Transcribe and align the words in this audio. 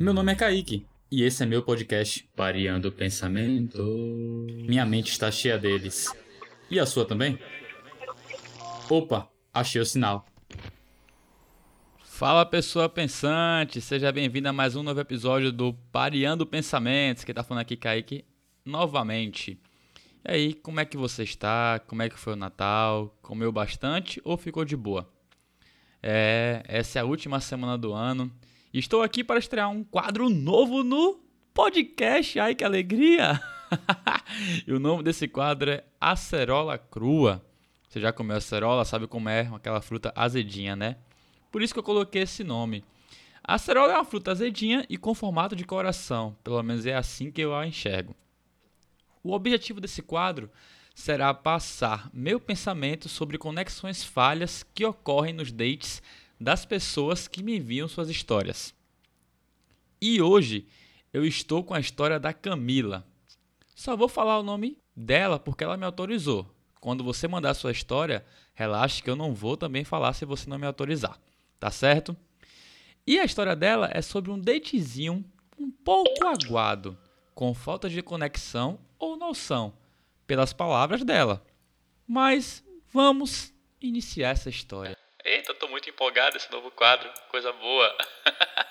Meu 0.00 0.14
nome 0.14 0.32
é 0.32 0.34
Kaique 0.34 0.86
e 1.10 1.22
esse 1.22 1.42
é 1.42 1.46
meu 1.46 1.62
podcast 1.62 2.26
Pareando 2.34 2.88
o 2.88 2.92
Pensamento. 2.92 3.82
Minha 4.66 4.86
mente 4.86 5.10
está 5.10 5.30
cheia 5.30 5.58
deles. 5.58 6.10
E 6.70 6.80
a 6.80 6.86
sua 6.86 7.04
também? 7.04 7.38
Opa, 8.88 9.28
achei 9.52 9.82
o 9.82 9.84
sinal. 9.84 10.24
Fala 12.02 12.46
pessoa 12.46 12.88
pensante, 12.88 13.82
seja 13.82 14.10
bem-vindo 14.10 14.48
a 14.48 14.52
mais 14.52 14.74
um 14.74 14.82
novo 14.82 15.00
episódio 15.00 15.52
do 15.52 15.74
Pareando 15.92 16.46
Pensamentos. 16.46 17.22
Quem 17.22 17.34
tá 17.34 17.44
falando 17.44 17.60
aqui, 17.60 17.76
Kaique, 17.76 18.24
novamente. 18.64 19.60
E 20.26 20.32
aí, 20.32 20.54
como 20.54 20.80
é 20.80 20.86
que 20.86 20.96
você 20.96 21.22
está? 21.22 21.78
Como 21.86 22.00
é 22.00 22.08
que 22.08 22.18
foi 22.18 22.32
o 22.32 22.36
Natal? 22.36 23.14
Comeu 23.20 23.52
bastante 23.52 24.22
ou 24.24 24.38
ficou 24.38 24.64
de 24.64 24.74
boa? 24.74 25.17
É, 26.02 26.62
essa 26.66 26.98
é 26.98 27.02
a 27.02 27.04
última 27.04 27.40
semana 27.40 27.76
do 27.76 27.92
ano. 27.92 28.30
Estou 28.72 29.02
aqui 29.02 29.24
para 29.24 29.38
estrear 29.38 29.70
um 29.70 29.82
quadro 29.82 30.28
novo 30.28 30.84
no 30.84 31.20
podcast. 31.52 32.38
Ai, 32.38 32.54
que 32.54 32.64
alegria! 32.64 33.40
e 34.66 34.72
o 34.72 34.78
nome 34.78 35.02
desse 35.02 35.26
quadro 35.26 35.70
é 35.70 35.84
Acerola 36.00 36.78
Crua. 36.78 37.44
Você 37.88 38.00
já 38.00 38.12
comeu 38.12 38.36
acerola, 38.36 38.84
sabe 38.84 39.06
como 39.06 39.28
é 39.28 39.50
aquela 39.52 39.80
fruta 39.80 40.12
azedinha, 40.14 40.76
né? 40.76 40.96
Por 41.50 41.62
isso 41.62 41.72
que 41.72 41.80
eu 41.80 41.84
coloquei 41.84 42.22
esse 42.22 42.44
nome. 42.44 42.84
A 43.42 43.54
acerola 43.54 43.94
é 43.94 43.96
uma 43.96 44.04
fruta 44.04 44.30
azedinha 44.30 44.84
e 44.90 44.98
com 44.98 45.14
formato 45.14 45.56
de 45.56 45.64
coração, 45.64 46.36
pelo 46.44 46.62
menos 46.62 46.84
é 46.84 46.94
assim 46.94 47.30
que 47.30 47.40
eu 47.40 47.56
a 47.56 47.66
enxergo. 47.66 48.14
O 49.22 49.32
objetivo 49.32 49.80
desse 49.80 50.02
quadro 50.02 50.50
será 50.98 51.32
passar 51.32 52.10
meu 52.12 52.40
pensamento 52.40 53.08
sobre 53.08 53.38
conexões 53.38 54.02
falhas 54.02 54.64
que 54.74 54.84
ocorrem 54.84 55.32
nos 55.32 55.52
dates 55.52 56.02
das 56.40 56.64
pessoas 56.64 57.28
que 57.28 57.40
me 57.40 57.56
enviam 57.56 57.86
suas 57.86 58.10
histórias. 58.10 58.74
E 60.00 60.20
hoje 60.20 60.66
eu 61.12 61.24
estou 61.24 61.62
com 61.62 61.72
a 61.72 61.78
história 61.78 62.18
da 62.18 62.32
Camila. 62.32 63.06
Só 63.76 63.96
vou 63.96 64.08
falar 64.08 64.40
o 64.40 64.42
nome 64.42 64.76
dela 64.94 65.38
porque 65.38 65.62
ela 65.62 65.76
me 65.76 65.84
autorizou. 65.84 66.52
Quando 66.80 67.04
você 67.04 67.28
mandar 67.28 67.54
sua 67.54 67.70
história, 67.70 68.26
relaxe 68.52 69.00
que 69.00 69.08
eu 69.08 69.16
não 69.16 69.32
vou 69.32 69.56
também 69.56 69.84
falar 69.84 70.14
se 70.14 70.24
você 70.24 70.50
não 70.50 70.58
me 70.58 70.66
autorizar, 70.66 71.16
tá 71.60 71.70
certo? 71.70 72.16
E 73.06 73.20
a 73.20 73.24
história 73.24 73.54
dela 73.54 73.88
é 73.92 74.02
sobre 74.02 74.32
um 74.32 74.38
datezinho 74.38 75.24
um 75.56 75.70
pouco 75.70 76.26
aguado, 76.26 76.98
com 77.36 77.54
falta 77.54 77.88
de 77.88 78.02
conexão 78.02 78.80
ou 78.98 79.16
noção, 79.16 79.72
pelas 80.28 80.52
palavras 80.52 81.02
dela. 81.02 81.42
Mas 82.06 82.62
vamos 82.92 83.52
iniciar 83.80 84.30
essa 84.30 84.50
história. 84.50 84.96
Eita, 85.24 85.54
tô 85.54 85.66
muito 85.68 85.88
empolgado 85.88 86.36
esse 86.36 86.52
novo 86.52 86.70
quadro, 86.70 87.10
coisa 87.30 87.50
boa. 87.52 87.96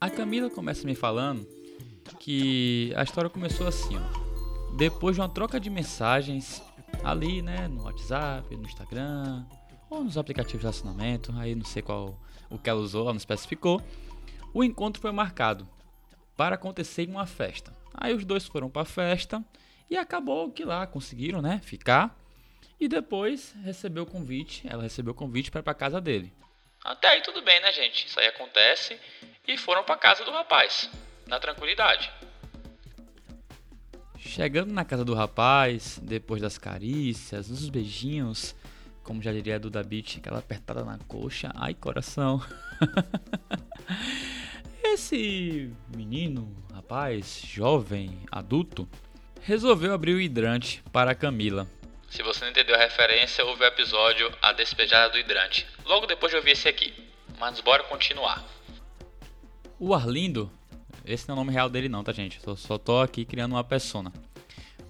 A 0.00 0.08
Camila 0.10 0.48
começa 0.48 0.86
me 0.86 0.94
falando 0.94 1.46
que 2.20 2.92
a 2.96 3.02
história 3.02 3.28
começou 3.28 3.66
assim, 3.66 3.96
ó. 3.96 4.76
Depois 4.76 5.16
de 5.16 5.20
uma 5.20 5.28
troca 5.28 5.60
de 5.60 5.68
mensagens 5.68 6.62
ali, 7.04 7.42
né, 7.42 7.68
no 7.68 7.84
WhatsApp, 7.84 8.54
no 8.56 8.64
Instagram, 8.64 9.44
ou 9.90 10.04
nos 10.04 10.18
aplicativos 10.18 10.60
de 10.60 10.66
relacionamento, 10.66 11.32
aí 11.38 11.54
não 11.54 11.64
sei 11.64 11.82
qual 11.82 12.18
o 12.50 12.58
que 12.58 12.68
ela 12.68 12.80
usou, 12.80 13.02
ela 13.02 13.12
não 13.12 13.18
especificou. 13.18 13.82
O 14.52 14.62
encontro 14.64 15.00
foi 15.00 15.12
marcado 15.12 15.68
para 16.36 16.54
acontecer 16.54 17.02
em 17.02 17.10
uma 17.10 17.26
festa. 17.26 17.74
Aí 17.94 18.14
os 18.14 18.24
dois 18.24 18.46
foram 18.46 18.70
para 18.70 18.82
a 18.82 18.84
festa 18.84 19.44
e 19.90 19.96
acabou 19.96 20.50
que 20.50 20.64
lá 20.64 20.86
conseguiram, 20.86 21.42
né, 21.42 21.60
ficar. 21.62 22.16
E 22.78 22.86
depois 22.86 23.54
recebeu 23.64 24.04
o 24.04 24.06
convite, 24.06 24.66
ela 24.68 24.82
recebeu 24.82 25.12
o 25.12 25.16
convite 25.16 25.50
para 25.50 25.60
ir 25.60 25.64
para 25.64 25.74
casa 25.74 26.00
dele. 26.00 26.32
Até 26.84 27.08
aí 27.08 27.22
tudo 27.22 27.42
bem, 27.42 27.60
né, 27.60 27.72
gente? 27.72 28.06
Isso 28.06 28.20
aí 28.20 28.26
acontece 28.26 28.98
e 29.46 29.56
foram 29.56 29.82
para 29.82 29.96
casa 29.96 30.24
do 30.24 30.30
rapaz, 30.30 30.88
na 31.26 31.40
tranquilidade. 31.40 32.10
Chegando 34.38 34.72
na 34.72 34.84
casa 34.84 35.04
do 35.04 35.14
rapaz, 35.14 35.98
depois 36.00 36.40
das 36.40 36.56
carícias, 36.56 37.48
dos 37.48 37.68
beijinhos, 37.68 38.54
como 39.02 39.20
já 39.20 39.32
diria 39.32 39.56
a 39.56 39.58
Duda 39.58 39.82
Beat, 39.82 40.18
aquela 40.18 40.38
apertada 40.38 40.84
na 40.84 40.96
coxa, 41.08 41.50
ai 41.56 41.74
coração. 41.74 42.40
Esse 44.80 45.72
menino, 45.92 46.56
rapaz, 46.72 47.42
jovem, 47.44 48.16
adulto, 48.30 48.88
resolveu 49.42 49.92
abrir 49.92 50.14
o 50.14 50.20
hidrante 50.20 50.84
para 50.92 51.10
a 51.10 51.16
Camila. 51.16 51.66
Se 52.08 52.22
você 52.22 52.44
não 52.44 52.52
entendeu 52.52 52.76
a 52.76 52.78
referência, 52.78 53.44
ouve 53.44 53.64
o 53.64 53.66
episódio 53.66 54.32
A 54.40 54.52
Despejada 54.52 55.14
do 55.14 55.18
Hidrante. 55.18 55.66
Logo 55.84 56.06
depois 56.06 56.30
de 56.30 56.36
ouvir 56.36 56.52
esse 56.52 56.68
aqui. 56.68 56.94
Mas 57.40 57.60
bora 57.60 57.82
continuar. 57.82 58.44
O 59.80 59.92
Arlindo, 59.92 60.48
esse 61.04 61.26
não 61.26 61.32
é 61.32 61.36
o 61.38 61.40
nome 61.40 61.52
real 61.52 61.68
dele 61.68 61.88
não, 61.88 62.04
tá 62.04 62.12
gente? 62.12 62.40
Só 62.56 62.78
tô 62.78 63.00
aqui 63.00 63.24
criando 63.24 63.56
uma 63.56 63.64
persona 63.64 64.12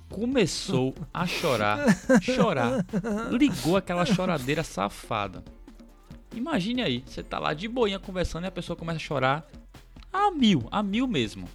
começou 0.09 0.95
a 1.13 1.27
chorar, 1.27 1.87
chorar, 2.23 2.85
ligou 3.31 3.77
aquela 3.77 4.05
choradeira 4.05 4.63
safada. 4.63 5.45
Imagine 6.35 6.83
aí, 6.83 7.05
você 7.07 7.23
tá 7.23 7.39
lá 7.39 7.55
de 7.55 7.69
boinha 7.69 7.99
conversando 7.99 8.45
e 8.45 8.47
a 8.47 8.53
pessoa 8.53 8.77
começa 8.77 8.97
a 8.97 9.01
chorar 9.01 9.49
a 10.13 10.31
mil, 10.31 10.67
a 10.71 10.83
mil 10.83 11.07
mesmo. 11.07 11.49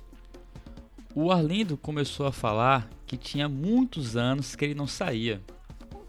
O 1.15 1.31
Arlindo 1.31 1.77
começou 1.77 2.25
a 2.25 2.31
falar 2.31 2.89
que 3.05 3.17
tinha 3.17 3.47
muitos 3.47 4.15
anos 4.15 4.55
que 4.55 4.65
ele 4.65 4.73
não 4.73 4.87
saía. 4.87 5.41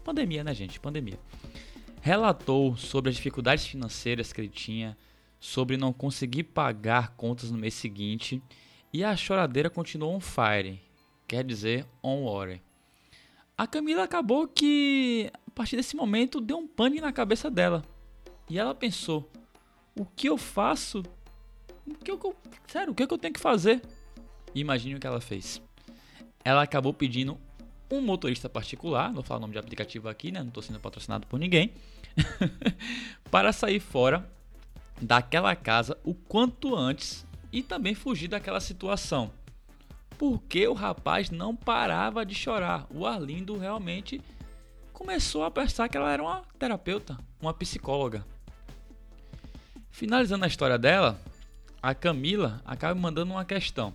Pandemia, 0.03 0.43
né, 0.43 0.53
gente? 0.53 0.79
Pandemia. 0.79 1.19
Relatou 2.01 2.75
sobre 2.77 3.09
as 3.09 3.15
dificuldades 3.15 3.65
financeiras 3.65 4.31
que 4.31 4.41
ele 4.41 4.49
tinha, 4.49 4.97
sobre 5.39 5.77
não 5.77 5.93
conseguir 5.93 6.43
pagar 6.43 7.09
contas 7.15 7.51
no 7.51 7.57
mês 7.57 7.73
seguinte, 7.73 8.41
e 8.91 9.03
a 9.03 9.15
choradeira 9.15 9.69
continuou 9.69 10.15
on 10.15 10.19
fire 10.19 10.79
quer 11.27 11.43
dizer 11.43 11.85
on 12.03 12.23
water. 12.23 12.61
A 13.57 13.65
Camila 13.65 14.03
acabou 14.03 14.47
que, 14.47 15.31
a 15.47 15.51
partir 15.51 15.77
desse 15.77 15.95
momento, 15.95 16.41
deu 16.41 16.57
um 16.57 16.67
pane 16.67 16.99
na 16.99 17.13
cabeça 17.13 17.49
dela. 17.49 17.83
E 18.49 18.59
ela 18.59 18.75
pensou: 18.75 19.29
o 19.97 20.05
que 20.05 20.27
eu 20.27 20.37
faço? 20.37 21.03
O 21.87 21.93
que 21.93 22.11
eu, 22.11 22.35
sério, 22.67 22.91
o 22.91 22.95
que, 22.95 23.03
eu 23.03 23.17
tenho 23.17 23.33
que 23.33 23.39
fazer? 23.39 23.81
Imagine 24.53 24.95
o 24.95 24.99
que 24.99 25.07
ela 25.07 25.21
fez. 25.21 25.61
Ela 26.43 26.63
acabou 26.63 26.93
pedindo 26.93 27.37
um 27.89 28.01
motorista 28.01 28.49
particular, 28.49 29.07
não 29.07 29.15
vou 29.15 29.23
falar 29.23 29.37
o 29.37 29.41
nome 29.41 29.53
de 29.53 29.59
aplicativo 29.59 30.09
aqui, 30.09 30.31
né? 30.31 30.39
Não 30.39 30.47
estou 30.47 30.63
sendo 30.63 30.79
patrocinado 30.79 31.27
por 31.27 31.39
ninguém, 31.39 31.73
para 33.29 33.53
sair 33.53 33.79
fora 33.79 34.29
daquela 34.99 35.55
casa 35.55 35.97
o 36.03 36.13
quanto 36.13 36.75
antes 36.75 37.25
e 37.51 37.61
também 37.61 37.93
fugir 37.93 38.27
daquela 38.27 38.59
situação 38.59 39.31
porque 40.17 40.67
o 40.67 40.73
rapaz 40.73 41.29
não 41.29 41.55
parava 41.55 42.25
de 42.25 42.33
chorar. 42.35 42.87
O 42.89 43.05
Arlindo 43.05 43.57
realmente 43.57 44.21
começou 44.93 45.43
a 45.43 45.51
pensar 45.51 45.89
que 45.89 45.97
ela 45.97 46.11
era 46.11 46.23
uma 46.23 46.43
terapeuta, 46.57 47.17
uma 47.41 47.53
psicóloga. 47.53 48.25
Finalizando 49.91 50.45
a 50.45 50.47
história 50.47 50.77
dela, 50.77 51.19
a 51.81 51.93
Camila 51.93 52.61
acaba 52.65 52.99
mandando 52.99 53.31
uma 53.31 53.45
questão. 53.45 53.93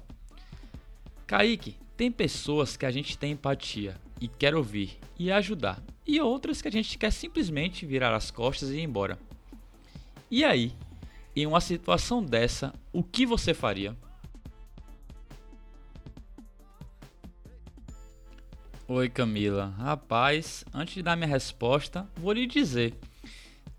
Kaique, 1.27 1.77
tem 1.97 2.11
pessoas 2.11 2.77
que 2.77 2.87
a 2.87 2.91
gente 2.91 3.19
tem 3.19 3.33
empatia 3.33 3.97
e 4.21 4.29
quer 4.29 4.55
ouvir 4.55 4.99
e 5.19 5.31
ajudar, 5.31 5.83
e 6.07 6.21
outras 6.21 6.63
que 6.63 6.69
a 6.69 6.73
gente 6.73 6.97
quer 6.97 7.11
simplesmente 7.11 7.85
virar 7.85 8.15
as 8.15 8.31
costas 8.31 8.71
e 8.71 8.77
ir 8.77 8.83
embora. 8.83 9.19
E 10.31 10.45
aí, 10.45 10.73
em 11.35 11.47
uma 11.47 11.61
situação 11.61 12.25
dessa, 12.25 12.75
o 12.93 13.03
que 13.03 13.27
você 13.27 13.53
faria? 13.53 13.97
Oi 18.93 19.09
Camila, 19.09 19.73
rapaz, 19.79 20.65
antes 20.75 20.95
de 20.95 21.03
dar 21.05 21.15
minha 21.15 21.29
resposta, 21.29 22.11
vou 22.17 22.33
lhe 22.33 22.45
dizer. 22.45 22.93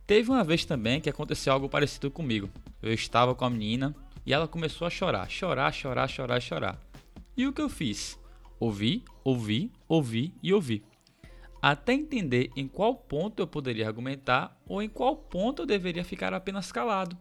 Teve 0.07 0.31
uma 0.31 0.41
vez 0.41 0.63
também 0.63 1.01
que 1.01 1.09
aconteceu 1.09 1.51
algo 1.51 1.67
parecido 1.67 2.09
comigo. 2.09 2.49
Eu 2.81 2.93
estava 2.93 3.35
com 3.35 3.43
a 3.43 3.49
menina 3.49 3.93
e 4.25 4.33
ela 4.33 4.47
começou 4.47 4.87
a 4.87 4.89
chorar, 4.89 5.29
chorar, 5.29 5.73
chorar, 5.73 6.07
chorar, 6.07 6.39
chorar. 6.39 6.79
E 7.35 7.45
o 7.45 7.51
que 7.51 7.61
eu 7.61 7.67
fiz? 7.67 8.17
Ouvi, 8.57 9.03
ouvi, 9.21 9.69
ouvi 9.85 10.33
e 10.41 10.53
ouvi. 10.53 10.81
Até 11.61 11.91
entender 11.91 12.49
em 12.55 12.65
qual 12.65 12.95
ponto 12.95 13.41
eu 13.41 13.47
poderia 13.47 13.87
argumentar 13.87 14.57
ou 14.65 14.81
em 14.81 14.87
qual 14.87 15.17
ponto 15.17 15.63
eu 15.63 15.65
deveria 15.65 16.05
ficar 16.05 16.33
apenas 16.33 16.71
calado. 16.71 17.17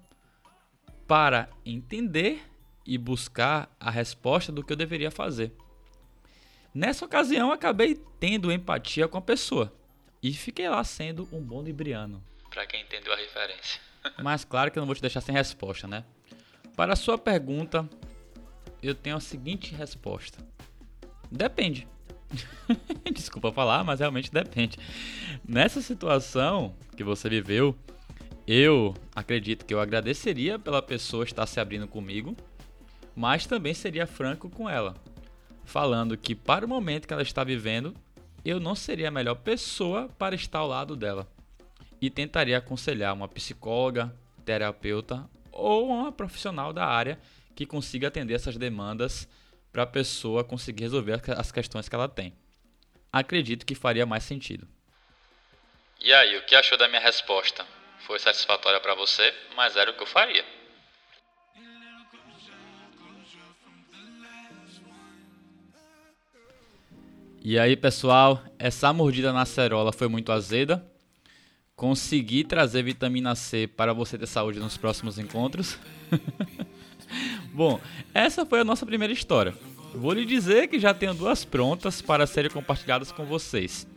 Para 1.09 1.51
entender 1.67 2.41
e 2.87 2.97
buscar 2.97 3.69
a 3.81 3.91
resposta 3.91 4.53
do 4.53 4.63
que 4.63 4.73
eu 4.73 4.77
deveria 4.77 5.11
fazer. 5.11 5.53
Nessa 6.73 7.05
ocasião, 7.05 7.53
acabei 7.53 8.01
tendo 8.19 8.53
empatia 8.53 9.09
com 9.09 9.19
a 9.19 9.23
pessoa 9.23 9.73
e 10.23 10.33
fiquei 10.33 10.69
lá 10.69 10.83
sendo 10.85 11.29
um 11.33 11.41
bom 11.41 11.63
libriano. 11.63 12.23
Para 12.49 12.67
quem 12.67 12.83
entendeu 12.83 13.13
a 13.13 13.17
referência. 13.17 13.81
Mas 14.23 14.45
claro 14.45 14.71
que 14.71 14.79
eu 14.79 14.81
não 14.81 14.87
vou 14.87 14.95
te 14.95 15.03
deixar 15.03 15.21
sem 15.21 15.35
resposta, 15.35 15.89
né? 15.89 16.05
Para 16.77 16.93
a 16.93 16.97
sua 16.97 17.19
pergunta, 17.19 17.89
eu 18.83 18.95
tenho 18.95 19.17
a 19.17 19.21
seguinte 19.21 19.75
resposta: 19.75 20.39
depende. 21.31 21.87
Desculpa 23.13 23.53
falar, 23.53 23.83
mas 23.83 23.99
realmente 23.99 24.33
depende. 24.33 24.79
Nessa 25.47 25.83
situação 25.83 26.77
que 26.97 27.03
você 27.03 27.29
viveu, 27.29 27.77
eu 28.47 28.95
acredito 29.15 29.67
que 29.67 29.75
eu 29.75 29.81
agradeceria 29.81 30.59
pela 30.59 30.81
pessoa 30.81 31.25
estar 31.25 31.47
se 31.47 31.59
abrindo 31.59 31.89
comigo, 31.89 32.37
mas 33.17 33.47
também 33.47 33.75
seria 33.75 34.07
franco 34.07 34.49
com 34.49 34.71
ela, 34.71 34.95
falando 35.71 36.17
que 36.17 36.35
para 36.35 36.67
o 36.67 36.69
momento 36.69 37.07
que 37.07 37.15
ela 37.15 37.23
está 37.23 37.45
vivendo, 37.45 37.95
eu 38.45 38.59
não 38.59 38.75
seria 38.75 39.09
a 39.09 39.13
melhor 39.13 39.37
pessoa 39.37 40.09
para 40.19 40.35
estar 40.35 40.59
ao 40.59 40.67
lado 40.67 40.97
dela. 40.97 41.31
E 42.01 42.11
tentaria 42.11 42.59
aconselhar 42.59 43.15
uma 43.15 43.29
psicóloga, 43.29 44.13
terapeuta 44.45 45.29
ou 45.53 45.89
uma 45.89 46.11
profissional 46.11 46.73
da 46.73 46.85
área 46.85 47.21
que 47.55 47.65
consiga 47.65 48.09
atender 48.09 48.35
essas 48.35 48.57
demandas 48.57 49.29
para 49.73 49.85
a 49.85 49.87
pessoa 49.87 50.43
conseguir 50.43 50.85
resolver 50.85 51.21
as 51.37 51.53
questões 51.53 51.89
que 51.89 51.95
ela 51.95 52.09
tem. 52.09 52.35
Acredito 53.13 53.65
que 53.65 53.75
faria 53.75 54.05
mais 54.05 54.25
sentido. 54.25 54.67
E 56.01 56.13
aí, 56.13 56.37
o 56.39 56.43
que 56.47 56.57
achou 56.57 56.79
da 56.79 56.89
minha 56.89 57.01
resposta? 57.01 57.65
Foi 58.07 58.19
satisfatória 58.19 58.81
para 58.81 58.95
você, 58.95 59.33
mas 59.55 59.77
era 59.77 59.91
o 59.91 59.95
que 59.95 60.03
eu 60.03 60.07
faria. 60.07 60.45
E 67.43 67.59
aí, 67.59 67.75
pessoal, 67.75 68.45
essa 68.59 68.93
mordida 68.93 69.33
na 69.33 69.47
cerola 69.47 69.93
foi 69.93 70.09
muito 70.09 70.31
azeda. 70.31 70.85
Consegui 71.75 72.45
trazer 72.45 72.83
vitamina 72.83 73.35
C 73.35 73.67
para 73.67 73.95
você 73.95 74.19
ter 74.19 74.27
saúde 74.27 74.59
nos 74.59 74.77
próximos 74.77 75.19
encontros. 75.19 75.79
Bom, 77.51 77.81
essa 78.13 78.45
foi 78.45 78.61
a 78.61 78.65
nossa 78.65 78.85
primeira 78.85 79.15
história. 79.15 79.55
Vou 79.95 80.13
lhe 80.13 80.27
dizer 80.27 80.69
que 80.69 80.79
já 80.79 80.93
tenho 80.93 81.15
duas 81.15 81.43
prontas 81.43 82.03
para 82.03 82.27
serem 82.27 82.51
compartilhadas 82.51 83.11
com 83.11 83.25
vocês. 83.25 83.89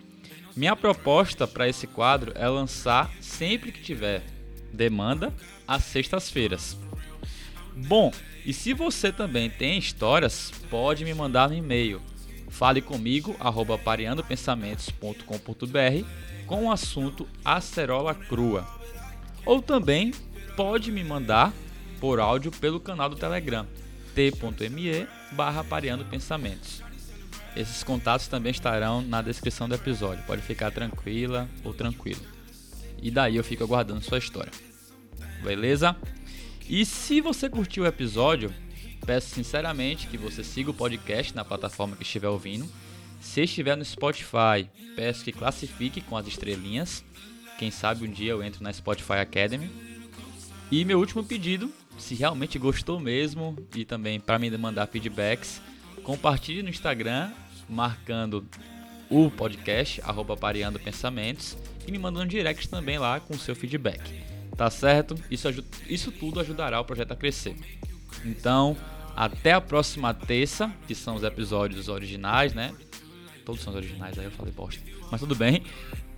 Minha 0.56 0.76
proposta 0.76 1.46
para 1.46 1.68
esse 1.68 1.86
quadro 1.86 2.32
é 2.36 2.48
lançar 2.48 3.12
sempre 3.20 3.74
que 3.74 3.84
tiver 3.84 4.24
demanda 4.72 5.34
às 5.68 5.84
sextas-feiras. 5.84 6.78
Bom, 7.76 8.10
e 8.46 8.54
se 8.54 8.74
você 8.74 9.12
também 9.12 9.50
tem 9.50 9.78
histórias, 9.78 10.50
pode 10.70 11.04
me 11.04 11.14
mandar 11.14 11.50
no 11.50 11.56
e-mail. 11.56 12.02
Fale 12.54 12.82
comigo, 12.82 13.36
arroba 13.40 13.80
pareandopensamentos.com.br 13.80 16.06
com 16.46 16.68
o 16.68 16.72
assunto 16.72 17.28
acerola 17.44 18.14
crua. 18.14 18.68
Ou 19.44 19.60
também 19.60 20.14
pode 20.56 20.92
me 20.92 21.04
mandar 21.04 21.52
por 22.00 22.20
áudio 22.20 22.52
pelo 22.52 22.80
canal 22.80 23.10
do 23.10 23.16
Telegram 23.16 23.66
t.me 24.14 25.08
barra 25.32 25.66
pensamentos. 26.12 26.84
Esses 27.56 27.84
contatos 27.84 28.28
também 28.28 28.52
estarão 28.52 29.02
na 29.02 29.24
descrição 29.24 29.68
do 29.68 29.74
episódio, 29.74 30.24
pode 30.26 30.44
ficar 30.44 30.70
tranquila 30.70 31.50
ou 31.64 31.74
tranquilo. 31.74 32.22
E 33.02 33.10
daí 33.10 33.36
eu 33.36 33.44
fico 33.44 33.64
aguardando 33.64 34.04
sua 34.04 34.20
história. 34.20 34.52
Beleza? 35.44 35.96
E 36.70 36.86
se 36.86 37.20
você 37.20 37.50
curtiu 37.50 37.84
o 37.84 37.88
episódio, 37.88 38.54
peço 39.06 39.30
sinceramente 39.30 40.08
que 40.08 40.18
você 40.18 40.44
siga 40.44 40.72
o 40.72 40.74
podcast 40.74 41.36
na 41.36 41.44
plataforma 41.44 41.96
que 41.96 42.04
estiver 42.04 42.30
ouvindo. 42.30 42.70
Se 43.20 43.42
estiver 43.42 43.76
no 43.76 43.86
Spotify, 43.86 44.70
peço 44.96 45.24
que 45.24 45.32
classifique 45.32 46.02
com 46.02 46.18
as 46.18 46.28
estrelinhas. 46.28 47.04
Quem 47.58 47.72
sabe 47.72 48.06
um 48.06 48.12
dia 48.12 48.32
eu 48.32 48.44
entro 48.44 48.64
na 48.64 48.74
Spotify 48.74 49.14
Academy. 49.14 49.70
E 50.72 50.84
meu 50.84 51.00
último 51.00 51.24
pedido 51.24 51.72
se 51.98 52.16
realmente 52.16 52.58
gostou 52.58 53.00
mesmo 53.00 53.56
e 53.76 53.86
também 53.86 54.20
para 54.20 54.40
me 54.40 54.50
mandar 54.58 54.88
feedbacks, 54.88 55.62
compartilhe 56.04 56.64
no 56.64 56.70
Instagram 56.70 57.32
marcando 57.70 58.46
o 59.10 59.30
podcast 59.30 60.02
arroba 60.02 60.36
pareando 60.36 60.80
pensamentos 60.80 61.58
e 61.88 61.92
me 61.92 62.00
mandando 62.00 62.26
um 62.26 62.28
direct 62.28 62.68
também 62.68 62.98
lá 62.98 63.20
com 63.20 63.36
o 63.36 63.40
seu 63.40 63.56
feedback. 63.56 64.02
Tá 64.58 64.70
certo? 64.70 65.16
Isso, 65.30 65.48
isso 65.88 66.12
tudo 66.12 66.40
ajudará 66.40 66.80
o 66.80 66.86
projeto 66.86 67.12
a 67.12 67.16
crescer. 67.16 67.56
Então, 68.26 68.78
até 69.16 69.54
a 69.54 69.62
próxima 69.62 70.14
terça, 70.14 70.72
que 70.88 70.96
são 70.96 71.16
os 71.16 71.24
episódios 71.24 71.88
originais, 71.88 72.54
né? 72.54 72.74
Todos 73.46 73.62
são 73.62 73.74
originais, 73.74 74.18
aí 74.18 74.26
eu 74.26 74.32
falei 74.32 74.54
bosta. 74.54 74.82
Mas 75.12 75.20
tudo 75.20 75.36
bem. 75.36 75.64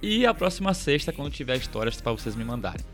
E 0.01 0.25
a 0.25 0.33
próxima 0.33 0.73
sexta, 0.73 1.11
quando 1.11 1.31
tiver 1.31 1.57
histórias 1.57 1.99
para 1.99 2.11
vocês 2.11 2.35
me 2.35 2.45
mandarem. 2.45 2.85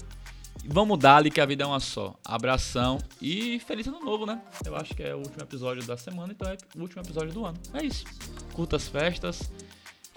Vamos 0.66 1.00
dar-lhe 1.00 1.32
que 1.32 1.42
a 1.42 1.46
vida 1.46 1.64
é 1.64 1.68
uma 1.68 1.80
só. 1.80 2.16
Abração 2.24 3.00
e 3.22 3.60
feliz 3.60 3.88
ano 3.88 4.00
novo, 4.00 4.26
né? 4.26 4.42
Eu 4.66 4.76
acho 4.76 4.94
que 4.94 5.02
é 5.02 5.14
o 5.14 5.18
último 5.18 5.42
episódio 5.42 5.84
da 5.84 5.98
semana, 5.98 6.32
então 6.34 6.48
é 6.48 6.58
o 6.76 6.82
último 6.82 7.02
episódio 7.02 7.34
do 7.34 7.46
ano. 7.46 7.58
É 7.74 7.84
isso. 7.84 8.06
Curta 8.54 8.76
as 8.76 8.88
festas, 8.88 9.52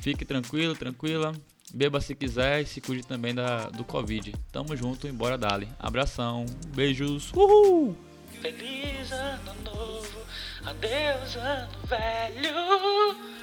fique 0.01 0.25
tranquilo, 0.25 0.75
tranquila. 0.75 1.33
Beba 1.73 2.01
se 2.01 2.15
quiser 2.15 2.63
e 2.63 2.67
se 2.67 2.81
cuide 2.81 3.05
também 3.05 3.35
da, 3.35 3.69
do 3.71 3.85
Covid. 3.85 4.33
Tamo 4.53 4.77
junto, 4.77 5.09
embora 5.09 5.37
dali. 5.37 5.67
Abração, 5.79 6.45
beijos, 6.75 7.33
uhul! 7.33 7.97
Feliz 8.41 9.13
ano 9.13 9.55
novo, 9.65 10.21
adeus 10.65 11.37
ano 11.37 11.69
velho. 11.87 13.34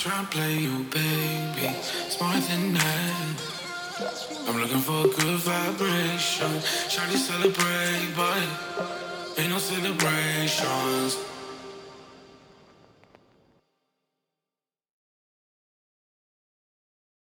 Try 0.00 0.18
to 0.18 0.26
play 0.28 0.54
you, 0.54 0.84
baby. 0.84 1.76
It's 2.06 2.18
more 2.22 2.32
than 2.32 2.72
that. 2.72 3.36
I'm 4.48 4.58
looking 4.58 4.78
for 4.78 5.00
a 5.00 5.10
good 5.12 5.38
vibration. 5.40 6.48
Try 6.88 7.04
to 7.12 7.18
celebrate, 7.18 8.08
but 8.16 8.40
ain't 9.36 9.50
no 9.50 9.58
celebrations. 9.58 11.18